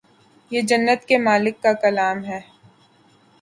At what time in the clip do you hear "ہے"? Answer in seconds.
2.25-2.39